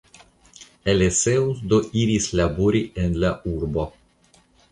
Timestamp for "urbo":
3.55-3.87